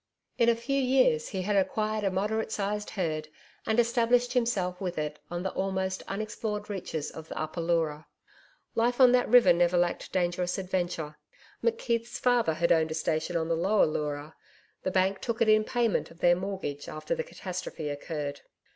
In 0.39 0.49
a 0.49 0.55
few 0.55 0.81
years 0.81 1.27
he 1.27 1.43
had 1.43 1.55
acquired 1.55 2.03
a 2.03 2.09
moderate 2.09 2.51
sized 2.51 2.89
herd 2.89 3.29
and 3.67 3.79
established 3.79 4.33
himself 4.33 4.81
with 4.81 4.97
it 4.97 5.19
on 5.29 5.43
the 5.43 5.51
almost 5.51 6.01
unexplored 6.07 6.71
reaches 6.71 7.11
of 7.11 7.27
the 7.27 7.39
Upper 7.39 7.61
Leura. 7.61 8.07
Life 8.73 8.99
on 8.99 9.11
that 9.11 9.29
river 9.29 9.53
never 9.53 9.77
lacked 9.77 10.11
dangerous 10.11 10.57
adventure. 10.57 11.19
McKeith's 11.63 12.17
father 12.17 12.55
had 12.55 12.71
owned 12.71 12.89
a 12.89 12.95
station 12.95 13.35
on 13.37 13.47
the 13.47 13.55
Lower 13.55 13.85
Leura 13.85 14.35
the 14.81 14.89
bank 14.89 15.19
took 15.19 15.39
it 15.39 15.47
in 15.47 15.63
payment 15.63 16.09
of 16.09 16.17
their 16.17 16.35
mortgage 16.35 16.87
after 16.89 17.13
the 17.13 17.23
catastrophe 17.23 17.87
occurred. 17.89 18.41